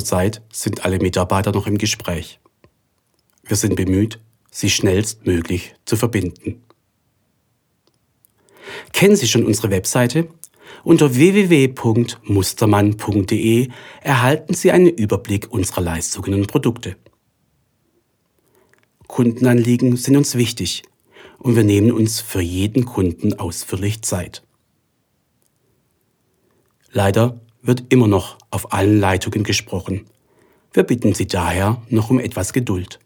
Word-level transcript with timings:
Zurzeit 0.00 0.40
sind 0.50 0.86
alle 0.86 0.98
Mitarbeiter 0.98 1.52
noch 1.52 1.66
im 1.66 1.76
Gespräch. 1.76 2.40
Wir 3.44 3.58
sind 3.58 3.76
bemüht, 3.76 4.18
sie 4.50 4.70
schnellstmöglich 4.70 5.74
zu 5.84 5.98
verbinden. 5.98 6.62
Kennen 8.94 9.16
Sie 9.16 9.28
schon 9.28 9.44
unsere 9.44 9.68
Webseite? 9.68 10.28
Unter 10.84 11.14
www.mustermann.de 11.14 13.68
erhalten 14.00 14.54
Sie 14.54 14.70
einen 14.70 14.88
Überblick 14.88 15.52
unserer 15.52 15.82
Leistungen 15.82 16.32
und 16.32 16.46
Produkte. 16.46 16.96
Kundenanliegen 19.06 19.98
sind 19.98 20.16
uns 20.16 20.34
wichtig 20.34 20.84
und 21.36 21.56
wir 21.56 21.64
nehmen 21.64 21.92
uns 21.92 22.22
für 22.22 22.40
jeden 22.40 22.86
Kunden 22.86 23.38
ausführlich 23.38 24.00
Zeit. 24.00 24.42
Leider 26.90 27.38
wird 27.62 27.84
immer 27.88 28.08
noch 28.08 28.38
auf 28.50 28.72
allen 28.72 29.00
Leitungen 29.00 29.44
gesprochen. 29.44 30.06
Wir 30.72 30.84
bitten 30.84 31.14
Sie 31.14 31.26
daher 31.26 31.82
noch 31.88 32.10
um 32.10 32.20
etwas 32.20 32.52
Geduld. 32.52 33.00